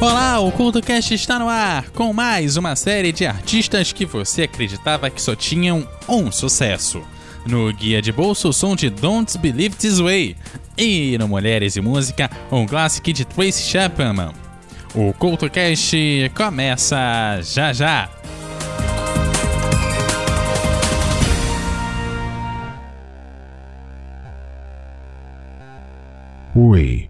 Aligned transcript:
Olá, 0.00 0.40
o 0.40 0.50
CultoCast 0.50 1.12
está 1.12 1.38
no 1.38 1.46
ar 1.46 1.90
com 1.90 2.10
mais 2.10 2.56
uma 2.56 2.74
série 2.74 3.12
de 3.12 3.26
artistas 3.26 3.92
que 3.92 4.06
você 4.06 4.44
acreditava 4.44 5.10
que 5.10 5.20
só 5.20 5.36
tinham 5.36 5.86
um 6.08 6.32
sucesso. 6.32 7.02
No 7.46 7.70
Guia 7.70 8.00
de 8.00 8.10
Bolso, 8.10 8.48
o 8.48 8.52
som 8.52 8.74
de 8.74 8.88
Don't 8.88 9.36
Believe 9.36 9.76
This 9.76 9.98
Way. 9.98 10.38
E 10.78 11.18
no 11.18 11.28
Mulheres 11.28 11.76
e 11.76 11.82
Música, 11.82 12.30
um 12.50 12.66
clássico 12.66 13.12
de 13.12 13.26
Tracy 13.26 13.62
Chapman. 13.64 14.32
O 14.94 15.12
CultoCast 15.12 16.32
começa 16.34 17.42
já 17.42 17.70
já. 17.74 18.08
Oi. 26.56 27.09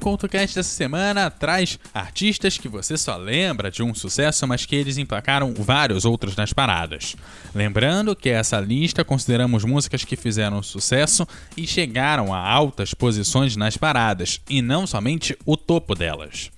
O 0.00 0.02
CoutoCast 0.02 0.56
dessa 0.56 0.70
semana 0.70 1.30
traz 1.30 1.78
artistas 1.92 2.56
que 2.56 2.70
você 2.70 2.96
só 2.96 3.18
lembra 3.18 3.70
de 3.70 3.82
um 3.82 3.94
sucesso, 3.94 4.46
mas 4.46 4.64
que 4.64 4.74
eles 4.74 4.96
emplacaram 4.96 5.52
vários 5.52 6.06
outros 6.06 6.34
nas 6.34 6.54
paradas. 6.54 7.14
Lembrando 7.54 8.16
que 8.16 8.30
essa 8.30 8.58
lista 8.58 9.04
consideramos 9.04 9.62
músicas 9.62 10.02
que 10.02 10.16
fizeram 10.16 10.62
sucesso 10.62 11.28
e 11.54 11.66
chegaram 11.66 12.32
a 12.32 12.38
altas 12.38 12.94
posições 12.94 13.56
nas 13.56 13.76
paradas, 13.76 14.40
e 14.48 14.62
não 14.62 14.86
somente 14.86 15.36
o 15.44 15.54
topo 15.54 15.94
delas. 15.94 16.50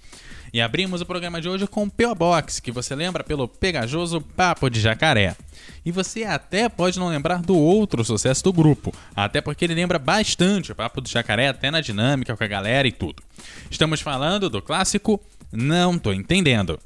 E 0.53 0.61
abrimos 0.61 1.01
o 1.01 1.07
programa 1.07 1.41
de 1.41 1.49
hoje 1.49 1.67
com 1.67 1.85
o 1.85 1.91
P.O. 1.91 2.15
Box, 2.15 2.61
que 2.61 2.71
você 2.71 2.95
lembra 2.95 3.25
pelo 3.25 3.49
pegajoso 3.49 4.21
Papo 4.21 4.69
de 4.69 4.81
Jacaré. 4.81 5.35
E 5.83 5.91
você 5.91 6.25
até 6.25 6.69
pode 6.69 6.99
não 6.99 7.09
lembrar 7.09 7.41
do 7.41 7.57
outro 7.57 8.05
sucesso 8.05 8.45
do 8.45 8.53
grupo, 8.53 8.95
até 9.17 9.41
porque 9.41 9.65
ele 9.65 9.75
lembra 9.75 9.99
bastante 9.99 10.71
o 10.71 10.75
Papo 10.75 11.01
do 11.01 11.09
Jacaré, 11.09 11.49
até 11.49 11.71
na 11.71 11.81
dinâmica 11.81 12.37
com 12.37 12.45
a 12.45 12.47
galera 12.47 12.87
e 12.87 12.93
tudo. 12.93 13.23
Estamos 13.71 14.03
falando 14.03 14.51
do 14.51 14.61
clássico 14.61 15.19
Não 15.51 15.99
Tô 15.99 16.13
Entendendo. 16.13 16.79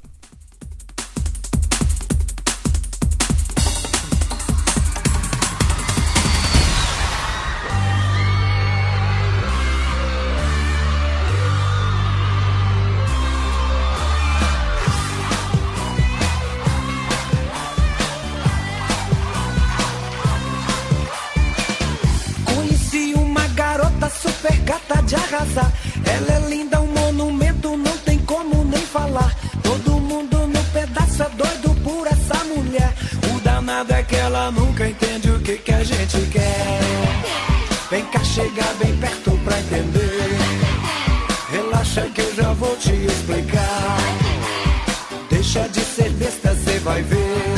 Vai 46.87 47.03
ver. 47.03 47.55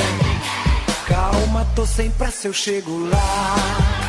Calma, 1.07 1.65
tô 1.75 1.85
sem 1.85 2.09
pressa, 2.11 2.47
eu 2.47 2.53
chego 2.53 3.07
lá. 3.09 3.99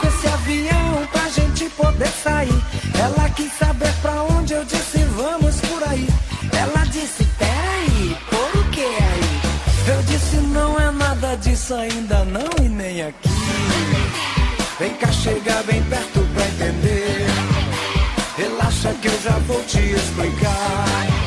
com 0.00 0.06
esse 0.06 0.28
avião 0.28 1.08
pra 1.10 1.28
gente 1.28 1.68
poder 1.70 2.08
sair. 2.22 2.62
Ela 2.94 3.28
quis 3.30 3.52
saber 3.54 3.92
pra 4.00 4.22
onde 4.22 4.52
eu 4.54 4.64
disse 4.64 4.98
vamos 5.16 5.60
por 5.62 5.82
aí. 5.88 6.06
Ela 6.52 6.84
disse, 6.86 7.24
peraí, 7.38 8.16
por 8.30 8.70
que 8.70 8.82
aí? 8.82 9.40
Eu 9.88 10.02
disse, 10.02 10.36
não 10.36 10.78
é 10.78 10.90
nada 10.92 11.36
disso 11.36 11.74
ainda 11.74 12.24
não 12.24 12.64
e 12.64 12.68
nem 12.68 13.02
aqui. 13.02 13.28
Vem 14.78 14.94
cá, 14.94 15.10
chega 15.12 15.62
bem 15.64 15.82
perto 15.84 16.20
pra 16.34 16.46
entender. 16.46 17.26
Relaxa 18.36 18.94
que 18.94 19.08
eu 19.08 19.20
já 19.22 19.36
vou 19.46 19.62
te 19.64 19.78
explicar. 19.78 21.19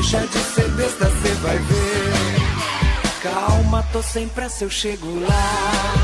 Deixa 0.00 0.26
de 0.26 0.38
ser 0.38 0.68
besta, 0.70 1.04
cê 1.04 1.28
vai 1.42 1.58
ver. 1.58 3.22
Calma, 3.22 3.86
tô 3.92 4.02
sem 4.02 4.26
pressa, 4.28 4.64
eu 4.64 4.70
chego 4.70 5.20
lá. 5.20 6.00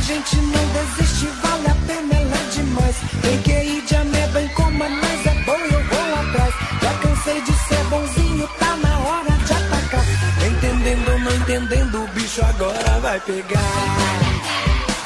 gente 0.00 0.36
não 0.36 0.66
desiste, 0.72 1.26
vale 1.40 1.68
a 1.68 1.74
pena, 1.86 2.14
ela 2.14 2.36
é 2.36 2.50
demais. 2.50 2.96
Tem 3.22 3.42
que 3.42 3.52
ir 3.52 3.82
de 3.82 3.94
ameba 3.94 4.42
em 4.42 4.48
coma, 4.48 4.88
mas 4.88 5.24
é 5.24 5.34
bom, 5.44 5.56
eu 5.56 5.84
vou 5.84 6.14
atrás. 6.18 6.54
Já 6.82 6.94
cansei 6.94 7.40
de 7.40 7.52
ser 7.52 7.84
bonzinho, 7.84 8.48
tá 8.58 8.76
na 8.76 8.98
hora 8.98 9.30
de 9.30 9.52
atacar. 9.52 10.04
Entendendo 10.48 11.12
ou 11.12 11.18
não 11.20 11.36
entendendo, 11.36 12.02
o 12.02 12.08
bicho 12.08 12.44
agora 12.44 12.98
vai 13.00 13.20
pegar. 13.20 13.60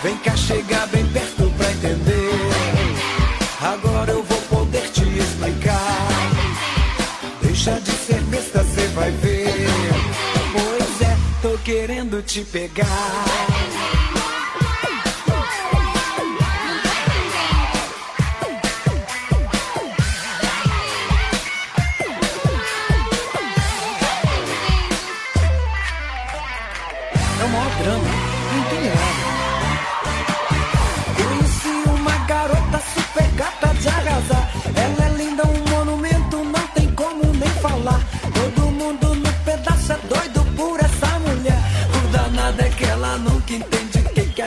Vem 0.03 0.17
cá 0.17 0.35
chegar 0.35 0.87
bem 0.87 1.07
perto 1.09 1.53
pra 1.59 1.71
entender. 1.71 2.31
Agora 3.61 4.11
eu 4.11 4.23
vou 4.23 4.38
te 4.99 5.19
explicar. 5.19 6.09
Deixa 7.43 7.81
de 7.81 7.91
ser 7.91 8.21
besta, 8.23 8.65
cê 8.65 8.87
vai 8.89 9.11
ver. 9.11 9.67
Pois 10.53 11.03
é, 11.03 11.17
tô 11.43 11.59
querendo 11.59 12.23
te 12.23 12.43
pegar. 12.45 14.18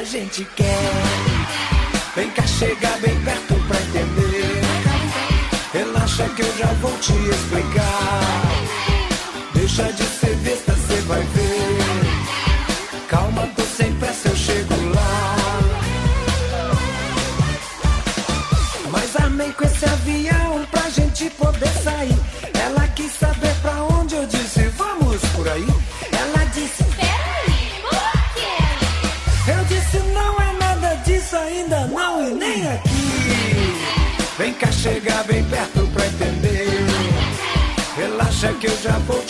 Gente 0.04 0.46
quer. 0.56 0.80
Vem 2.16 2.30
cá, 2.32 2.46
chega 2.46 2.90
bem 3.02 3.20
perto 3.22 3.56
pra 3.68 3.82
entender. 3.82 4.62
Relaxa 5.74 6.28
que 6.30 6.42
eu 6.42 6.58
já 6.58 6.68
vou 6.82 6.92
te 6.98 7.14
explicar. 7.14 8.22
Deixa 9.54 9.92
de 9.94 10.04
ser 10.04 10.36
besta, 10.38 10.71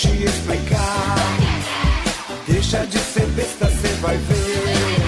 te 0.01 0.24
explicar. 0.24 1.15
Deixa 2.48 2.86
de 2.88 2.98
ser 2.98 3.27
besta, 3.27 3.68
cê 3.68 3.88
vai 4.01 4.18
ver. 4.18 5.01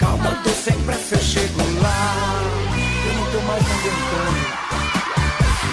Calma, 0.00 0.36
tô 0.42 0.50
sem 0.50 0.74
pressa, 0.82 1.14
eu 1.14 1.20
chego 1.20 1.62
lá. 1.80 2.42
Eu 3.06 3.14
não 3.14 3.30
tô 3.30 3.40
mais 3.46 3.62
aguentando. 3.62 4.64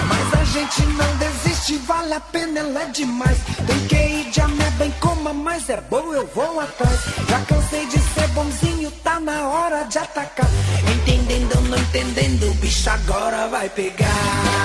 Mas 0.07 0.39
a 0.39 0.43
gente 0.45 0.81
não 0.85 1.17
desiste, 1.17 1.77
vale 1.87 2.13
a 2.13 2.19
pena, 2.19 2.59
ela 2.59 2.83
é 2.83 2.85
demais. 2.91 3.37
Tem 3.65 3.87
que 3.87 3.95
ir 3.95 4.29
de 4.29 4.39
ameba 4.39 4.85
em 4.85 4.91
coma, 4.99 5.33
mas 5.33 5.67
é 5.69 5.81
bom, 5.89 6.13
eu 6.13 6.27
vou 6.35 6.59
atrás. 6.59 6.99
Já 7.27 7.39
cansei 7.39 7.87
de 7.87 7.97
ser 7.97 8.27
bonzinho, 8.35 8.91
tá 9.03 9.19
na 9.19 9.47
hora 9.47 9.83
de 9.85 9.97
atacar. 9.97 10.49
Entendendo 10.95 11.55
ou 11.55 11.61
não 11.63 11.77
entendendo, 11.79 12.51
o 12.51 12.53
bicho 12.55 12.87
agora 12.87 13.47
vai 13.47 13.67
pegar. 13.69 14.61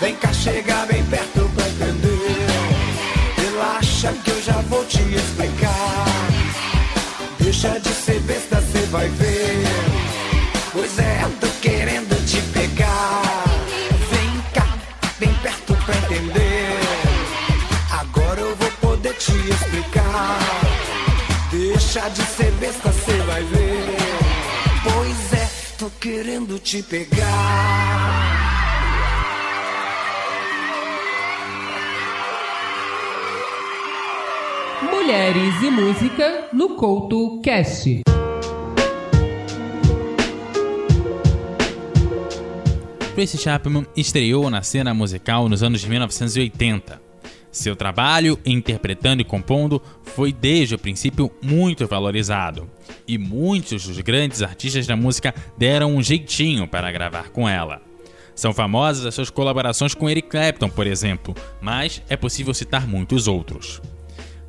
Vem 0.00 0.16
cá, 0.16 0.32
chega 0.32 0.84
bem 0.86 1.04
perto 1.04 1.15
te 26.66 26.82
pegar. 26.82 27.22
Mulheres 34.90 35.62
e 35.62 35.70
Música 35.70 36.48
no 36.52 36.70
Couto 36.70 37.40
Cast. 37.40 38.00
Tracy 43.14 43.38
Chapman 43.38 43.86
estreou 43.96 44.50
na 44.50 44.62
cena 44.62 44.92
musical 44.92 45.48
nos 45.48 45.62
anos 45.62 45.80
de 45.80 45.88
1980. 45.88 47.00
Seu 47.56 47.74
trabalho, 47.74 48.38
interpretando 48.44 49.22
e 49.22 49.24
compondo, 49.24 49.80
foi 50.02 50.30
desde 50.30 50.74
o 50.74 50.78
princípio 50.78 51.32
muito 51.42 51.86
valorizado, 51.86 52.70
e 53.08 53.16
muitos 53.16 53.86
dos 53.86 53.98
grandes 54.00 54.42
artistas 54.42 54.86
da 54.86 54.94
música 54.94 55.34
deram 55.56 55.96
um 55.96 56.02
jeitinho 56.02 56.68
para 56.68 56.92
gravar 56.92 57.30
com 57.30 57.48
ela. 57.48 57.80
São 58.34 58.52
famosas 58.52 59.06
as 59.06 59.14
suas 59.14 59.30
colaborações 59.30 59.94
com 59.94 60.08
Eric 60.08 60.28
Clapton, 60.28 60.68
por 60.68 60.86
exemplo, 60.86 61.34
mas 61.58 62.02
é 62.10 62.16
possível 62.16 62.52
citar 62.52 62.86
muitos 62.86 63.26
outros. 63.26 63.80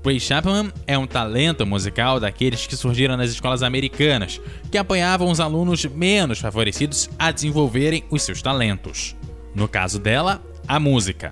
Ray 0.06 0.20
Chapman 0.20 0.70
é 0.86 0.98
um 0.98 1.08
talento 1.08 1.66
musical 1.66 2.20
daqueles 2.20 2.68
que 2.68 2.76
surgiram 2.76 3.16
nas 3.16 3.32
escolas 3.32 3.64
americanas, 3.64 4.42
que 4.70 4.78
apoiavam 4.78 5.32
os 5.32 5.40
alunos 5.40 5.86
menos 5.86 6.40
favorecidos 6.40 7.10
a 7.18 7.32
desenvolverem 7.32 8.04
os 8.10 8.22
seus 8.22 8.42
talentos. 8.42 9.16
No 9.56 9.66
caso 9.66 9.98
dela, 9.98 10.44
a 10.68 10.78
música. 10.78 11.32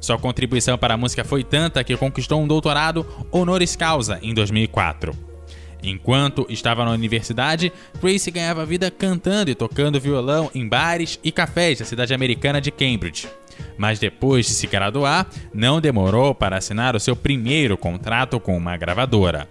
Sua 0.00 0.18
contribuição 0.18 0.78
para 0.78 0.94
a 0.94 0.96
música 0.96 1.24
foi 1.24 1.44
tanta 1.44 1.84
que 1.84 1.96
conquistou 1.96 2.40
um 2.40 2.48
doutorado 2.48 3.06
honoris 3.30 3.76
causa 3.76 4.18
em 4.22 4.32
2004. 4.32 5.30
Enquanto 5.82 6.46
estava 6.48 6.84
na 6.84 6.90
universidade, 6.90 7.72
Tracy 8.00 8.30
ganhava 8.30 8.66
vida 8.66 8.90
cantando 8.90 9.50
e 9.50 9.54
tocando 9.54 10.00
violão 10.00 10.50
em 10.54 10.66
bares 10.66 11.18
e 11.22 11.32
cafés 11.32 11.78
da 11.78 11.84
cidade 11.84 12.12
americana 12.14 12.60
de 12.60 12.70
Cambridge. 12.70 13.28
Mas 13.76 13.98
depois 13.98 14.46
de 14.46 14.52
se 14.52 14.66
graduar, 14.66 15.26
não 15.52 15.80
demorou 15.80 16.34
para 16.34 16.56
assinar 16.56 16.96
o 16.96 17.00
seu 17.00 17.16
primeiro 17.16 17.76
contrato 17.76 18.38
com 18.40 18.56
uma 18.56 18.76
gravadora. 18.76 19.48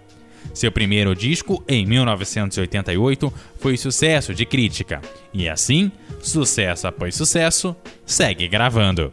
Seu 0.54 0.72
primeiro 0.72 1.14
disco, 1.14 1.62
em 1.68 1.86
1988, 1.86 3.32
foi 3.58 3.76
sucesso 3.76 4.34
de 4.34 4.44
crítica, 4.44 5.00
e 5.32 5.48
assim, 5.48 5.92
sucesso 6.20 6.88
após 6.88 7.14
sucesso, 7.14 7.76
segue 8.04 8.48
gravando. 8.48 9.12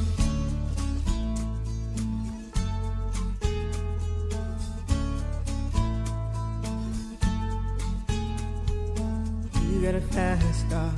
You 9.81 9.87
got 9.87 9.95
a 9.95 10.01
fast 10.13 10.69
car. 10.69 10.93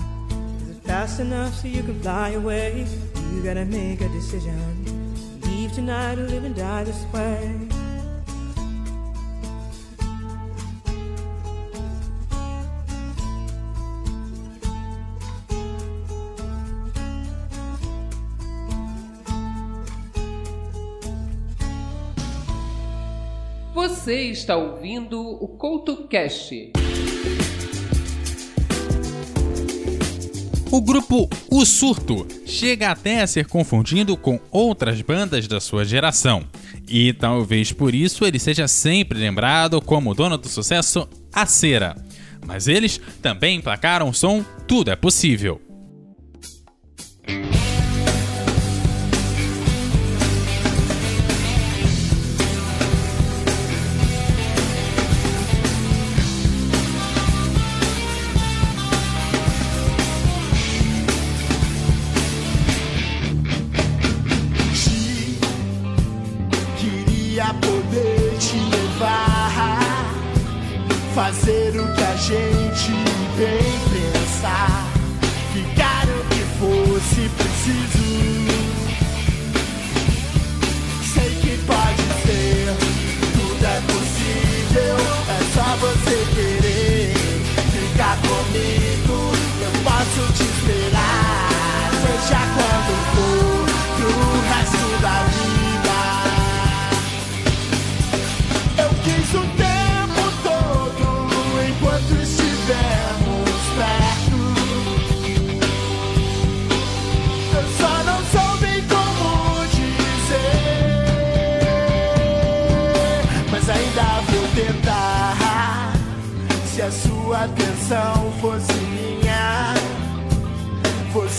Is 0.62 0.72
it 0.72 0.84
fast 0.84 1.22
enough 1.22 1.54
so 1.54 1.70
you 1.70 1.84
can 1.84 2.02
fly 2.02 2.32
away? 2.32 2.86
You 3.32 3.42
gotta 3.42 3.64
make 3.64 4.02
a 4.02 4.10
decision. 4.10 5.40
Leave 5.44 5.72
tonight 5.72 6.20
or 6.20 6.28
live 6.28 6.44
and 6.44 6.54
die 6.54 6.84
this 6.84 7.06
way. 7.14 7.70
Você 23.74 24.32
está 24.32 24.58
ouvindo 24.58 25.22
o 25.22 25.48
CoutoCast. 25.48 26.74
O 30.74 30.82
grupo 30.82 31.30
O 31.52 31.64
Surto 31.68 32.28
chega 32.48 32.90
até 32.90 33.22
a 33.22 33.28
ser 33.28 33.46
confundido 33.46 34.18
com 34.18 34.40
outras 34.50 35.00
bandas 35.04 35.48
da 35.48 35.60
sua 35.60 35.86
geração. 35.86 36.48
E 36.90 37.14
talvez 37.14 37.72
por 37.72 37.94
isso 37.94 38.26
ele 38.26 38.40
seja 38.40 38.68
sempre 38.68 39.20
lembrado 39.20 39.80
como 39.80 40.10
o 40.10 40.16
dono 40.16 40.36
do 40.36 40.50
sucesso 40.50 41.08
A 41.32 41.46
Cera. 41.46 41.96
Mas 42.44 42.68
eles 42.68 43.00
também 43.22 43.60
emplacaram 43.60 44.10
o 44.10 44.14
som 44.16 44.44
Tudo 44.68 44.90
é 44.90 44.96
Possível. 44.96 45.62
Fosse 77.04 77.30
preciso. 77.30 78.04
Sei 81.14 81.36
que 81.42 81.58
pode 81.66 82.04
ser, 82.24 82.76
tudo 83.34 83.66
é 83.66 83.82
possível, 83.82 84.98
é 85.30 85.40
só 85.54 85.68
você 85.78 86.16
querer 86.36 86.63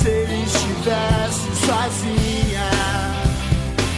você 0.04 0.26
estivesse 0.44 1.48
sozinha 1.64 2.68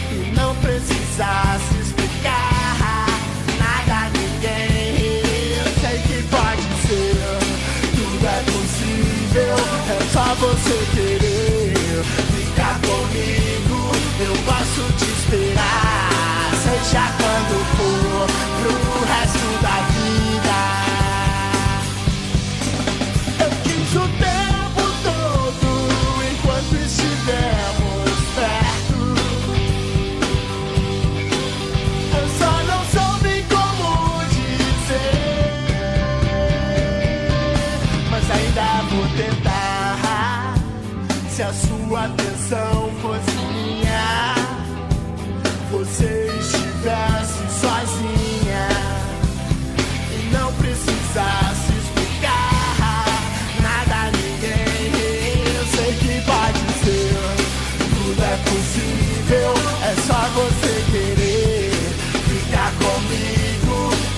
e 0.09 0.31
não 0.37 0.55
precisasse 0.55 1.79
explicar 1.81 3.07
nada 3.59 4.05
a 4.05 4.09
ninguém. 4.11 5.11
Eu 5.57 5.67
sei 5.81 5.99
que 6.03 6.23
pode 6.29 6.61
ser, 6.87 7.17
tudo 7.93 8.25
é 8.25 8.41
possível, 8.45 9.57
é 9.89 9.99
só 10.13 10.33
você 10.35 10.77
querer 10.95 11.73
ficar 12.37 12.79
comigo. 12.79 13.91
Eu 14.21 14.33
posso 14.45 14.83
te 14.93 15.11
esperar, 15.11 16.51
seja 16.63 17.03
quando 17.17 17.26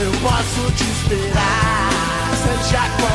Eu 0.02 0.12
posso 0.22 0.72
te 0.78 0.84
esperar, 0.84 1.90
seja 2.42 2.90
qual 3.02 3.09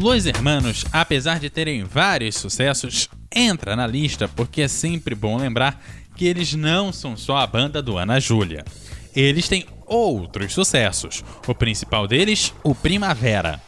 Los 0.00 0.24
Hermanos, 0.24 0.86
apesar 0.92 1.38
de 1.38 1.50
terem 1.50 1.84
vários 1.84 2.36
sucessos, 2.36 3.06
entra 3.30 3.76
na 3.76 3.86
lista 3.86 4.26
porque 4.26 4.62
é 4.62 4.68
sempre 4.68 5.14
bom 5.14 5.36
lembrar 5.36 5.78
que 6.16 6.24
eles 6.24 6.54
não 6.54 6.90
são 6.90 7.18
só 7.18 7.36
a 7.36 7.46
banda 7.46 7.82
do 7.82 7.98
Ana 7.98 8.18
Júlia. 8.18 8.64
Eles 9.14 9.46
têm 9.46 9.66
outros 9.84 10.54
sucessos. 10.54 11.22
O 11.46 11.54
principal 11.54 12.08
deles, 12.08 12.54
o 12.64 12.74
Primavera. 12.74 13.60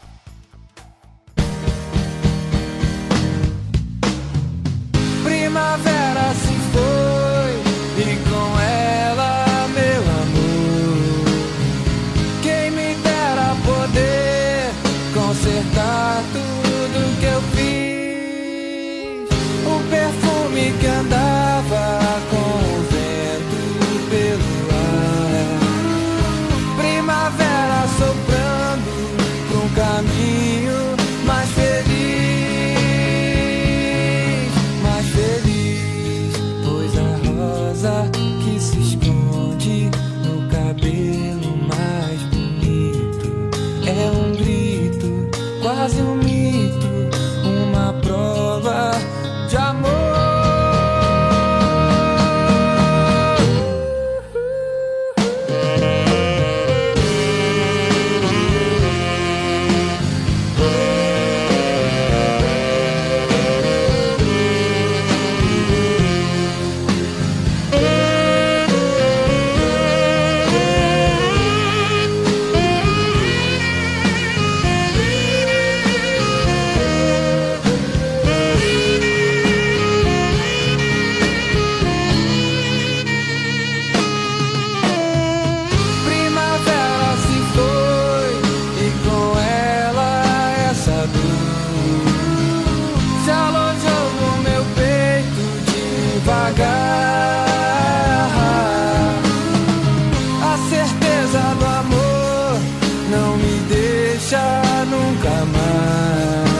deixar 104.12 104.86
nunca 104.86 105.30
mais. 105.54 106.52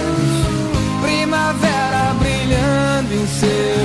Primavera 1.02 2.14
brilhando 2.18 3.14
em 3.14 3.26
seu 3.26 3.81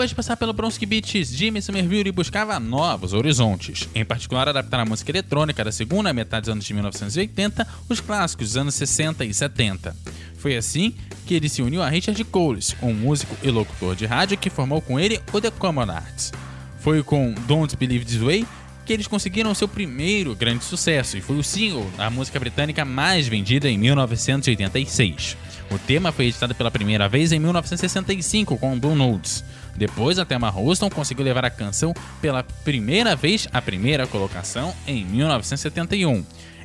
Depois 0.00 0.08
de 0.08 0.16
passar 0.16 0.36
pelo 0.38 0.54
Bronski 0.54 0.86
Beats, 0.86 1.28
Jimmy 1.28 1.60
Somerville 1.60 2.10
buscava 2.10 2.58
novos 2.58 3.12
horizontes, 3.12 3.86
em 3.94 4.02
particular 4.02 4.48
adaptar 4.48 4.80
a 4.80 4.86
música 4.86 5.10
eletrônica 5.10 5.62
da 5.62 5.70
segunda 5.70 6.10
metade 6.10 6.44
dos 6.44 6.48
anos 6.48 6.64
de 6.64 6.72
1980, 6.72 7.68
os 7.86 8.00
clássicos 8.00 8.46
dos 8.46 8.56
anos 8.56 8.74
60 8.76 9.26
e 9.26 9.34
70. 9.34 9.94
Foi 10.38 10.56
assim 10.56 10.94
que 11.26 11.34
ele 11.34 11.50
se 11.50 11.60
uniu 11.60 11.82
a 11.82 11.88
Richard 11.90 12.24
Coles, 12.24 12.74
um 12.80 12.94
músico 12.94 13.36
e 13.42 13.50
locutor 13.50 13.94
de 13.94 14.06
rádio 14.06 14.38
que 14.38 14.48
formou 14.48 14.80
com 14.80 14.98
ele 14.98 15.20
o 15.34 15.38
The 15.38 15.50
Common 15.50 15.90
Arts. 15.90 16.32
Foi 16.78 17.02
com 17.02 17.34
Don't 17.46 17.76
Believe 17.76 18.06
This 18.06 18.22
Way 18.22 18.46
que 18.86 18.94
eles 18.94 19.06
conseguiram 19.06 19.54
seu 19.54 19.68
primeiro 19.68 20.34
grande 20.34 20.64
sucesso 20.64 21.18
e 21.18 21.20
foi 21.20 21.36
o 21.36 21.44
single 21.44 21.88
da 21.98 22.08
música 22.08 22.40
britânica 22.40 22.84
mais 22.84 23.28
vendida 23.28 23.68
em 23.68 23.76
1986. 23.76 25.36
O 25.70 25.78
tema 25.78 26.10
foi 26.10 26.26
editado 26.26 26.54
pela 26.56 26.70
primeira 26.70 27.08
vez 27.08 27.30
em 27.30 27.38
1965 27.38 28.56
com 28.56 28.80
Blue 28.80 28.96
Notes. 28.96 29.44
Depois, 29.76 30.18
a 30.18 30.24
Thelma 30.24 30.50
Houston 30.54 30.90
conseguiu 30.90 31.24
levar 31.24 31.44
a 31.44 31.50
canção 31.50 31.94
pela 32.20 32.42
primeira 32.42 33.16
vez 33.16 33.48
à 33.52 33.60
primeira 33.60 34.06
colocação 34.06 34.74
em 34.86 35.04
1971. 35.04 36.24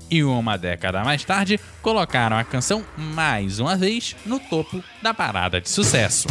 E 0.09 0.23
uma 0.23 0.57
década 0.57 1.03
mais 1.03 1.23
tarde, 1.23 1.59
colocaram 1.81 2.37
a 2.37 2.43
canção 2.43 2.85
mais 2.95 3.59
uma 3.59 3.75
vez 3.75 4.15
no 4.25 4.39
topo 4.39 4.83
da 5.01 5.13
parada 5.13 5.59
de 5.59 5.69
sucesso. 5.69 6.27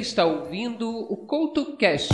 Está 0.00 0.24
ouvindo 0.24 0.88
o 0.88 1.16
Couto 1.16 1.76
Cash. 1.76 2.08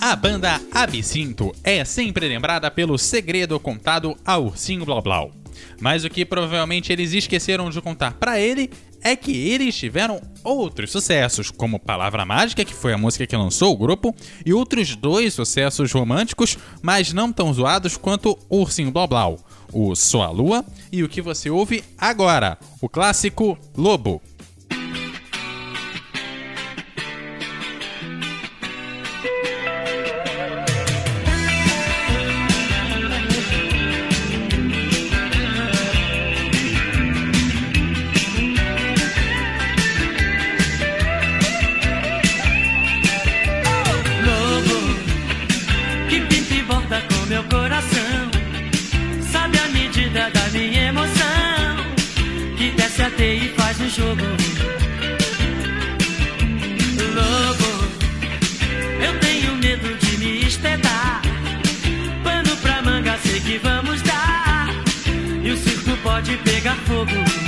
A 0.00 0.16
banda 0.16 0.60
Absinto 0.72 1.52
é 1.62 1.84
sempre 1.84 2.26
lembrada 2.26 2.68
pelo 2.68 2.98
segredo 2.98 3.60
contado 3.60 4.16
a 4.24 4.38
Ursinho 4.38 4.84
Blau 4.84 5.00
Blau. 5.00 5.30
Mas 5.80 6.04
o 6.04 6.10
que 6.10 6.24
provavelmente 6.24 6.92
eles 6.92 7.12
esqueceram 7.12 7.70
de 7.70 7.80
contar 7.80 8.14
pra 8.14 8.40
ele 8.40 8.70
é 9.02 9.14
que 9.14 9.32
eles 9.32 9.76
tiveram 9.76 10.20
outros 10.42 10.90
sucessos, 10.90 11.50
como 11.50 11.78
Palavra 11.78 12.24
Mágica, 12.24 12.64
que 12.64 12.74
foi 12.74 12.92
a 12.92 12.98
música 12.98 13.26
que 13.26 13.36
lançou 13.36 13.72
o 13.72 13.76
grupo, 13.76 14.14
e 14.44 14.52
outros 14.52 14.96
dois 14.96 15.32
sucessos 15.32 15.92
românticos, 15.92 16.58
mas 16.82 17.12
não 17.12 17.32
tão 17.32 17.52
zoados 17.52 17.96
quanto 17.96 18.38
Ursinho 18.50 18.90
Blau 18.90 19.06
Blau, 19.06 19.38
o 19.72 19.94
Sou 19.94 20.22
a 20.22 20.30
Lua 20.30 20.64
e 20.92 21.02
o 21.02 21.08
que 21.08 21.22
você 21.22 21.50
ouve 21.50 21.84
agora, 21.98 22.58
o 22.80 22.88
clássico. 22.88 23.58
Lobo 23.76 24.20
jogo. 53.90 54.22
Lobo, 57.14 57.72
eu 59.04 59.18
tenho 59.18 59.56
medo 59.56 59.96
de 59.98 60.18
me 60.18 60.46
espetar. 60.46 61.20
Pano 62.22 62.56
pra 62.58 62.82
manga, 62.82 63.18
sei 63.18 63.40
que 63.40 63.58
vamos 63.58 64.00
dar. 64.02 64.68
E 65.42 65.50
o 65.50 65.56
circo 65.56 65.96
pode 66.02 66.36
pegar 66.38 66.76
fogo. 66.86 67.39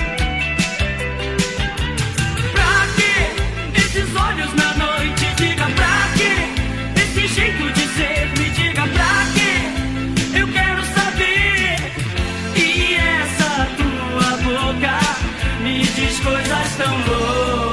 Coisas 16.20 16.76
tão 16.76 16.98
loucas. 17.06 17.71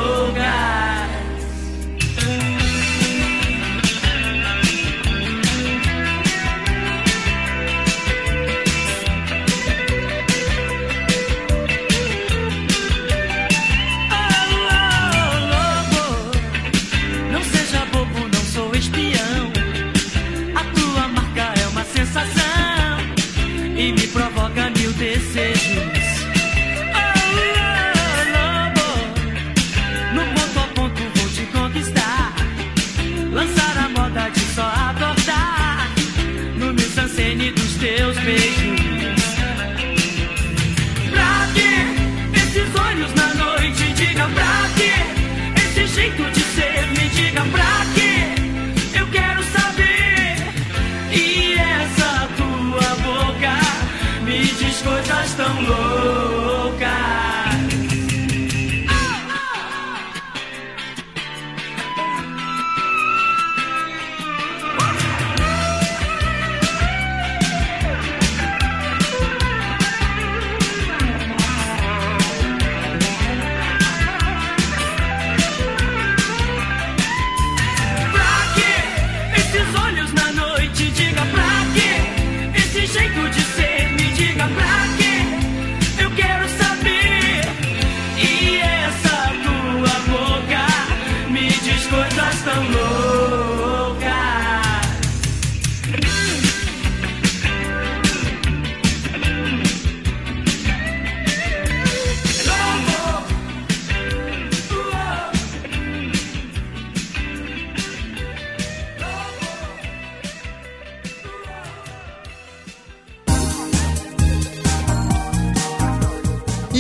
Coisas 55.66 55.99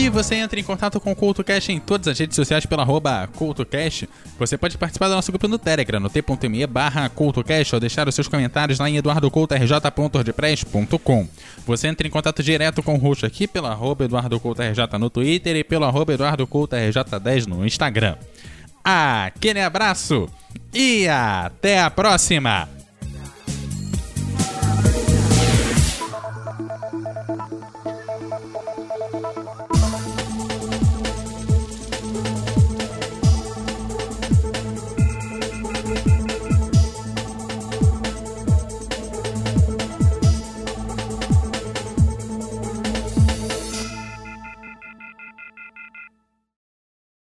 E 0.09 0.11
você 0.11 0.33
entra 0.33 0.59
em 0.59 0.63
contato 0.63 0.99
com 0.99 1.11
o 1.11 1.15
CultoCast 1.15 1.71
em 1.71 1.79
todas 1.79 2.07
as 2.07 2.17
redes 2.17 2.35
sociais 2.35 2.65
pela 2.65 2.81
arroba 2.81 3.27
CultoCast. 3.27 4.09
Você 4.39 4.57
pode 4.57 4.75
participar 4.75 5.07
do 5.07 5.13
nosso 5.13 5.31
grupo 5.31 5.47
no 5.47 5.59
Telegram, 5.59 5.99
no 5.99 6.09
t.me 6.09 6.65
barra 6.65 7.07
CultoCast, 7.09 7.75
ou 7.75 7.79
deixar 7.79 8.07
os 8.07 8.15
seus 8.15 8.27
comentários 8.27 8.79
lá 8.79 8.89
em 8.89 8.97
eduardocoutorj.ordpress.com. 8.97 11.27
Você 11.63 11.87
entra 11.87 12.07
em 12.07 12.09
contato 12.09 12.41
direto 12.41 12.81
com 12.81 12.95
o 12.95 12.97
host 12.97 13.23
aqui 13.23 13.47
pela 13.47 13.69
arroba 13.69 14.05
EduardoCoutoRJ 14.05 14.97
no 14.99 15.11
Twitter 15.11 15.57
e 15.57 15.63
pela 15.63 15.85
arroba 15.85 16.15
EduardoCoutoRJ10 16.15 17.45
no 17.45 17.63
Instagram. 17.63 18.15
Aquele 18.83 19.61
abraço 19.61 20.27
e 20.73 21.07
até 21.07 21.81
a 21.81 21.91
próxima! 21.91 22.78